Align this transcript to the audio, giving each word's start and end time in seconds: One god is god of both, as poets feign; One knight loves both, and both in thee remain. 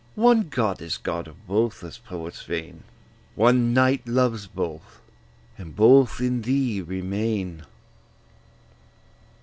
One 0.15 0.49
god 0.49 0.81
is 0.81 0.97
god 0.97 1.27
of 1.27 1.45
both, 1.45 1.83
as 1.83 1.99
poets 1.99 2.41
feign; 2.41 2.81
One 3.35 3.71
knight 3.71 4.07
loves 4.07 4.47
both, 4.47 4.99
and 5.59 5.75
both 5.75 6.19
in 6.19 6.41
thee 6.41 6.81
remain. 6.81 7.67